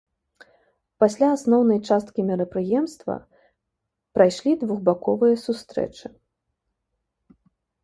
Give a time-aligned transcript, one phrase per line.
[1.01, 3.13] Пасля асноўнай часткі мерапрыемства
[4.17, 6.05] прайшлі двухбаковыя сустрэчы.